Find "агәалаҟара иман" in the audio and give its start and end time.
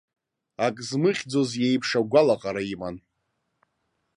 1.99-2.95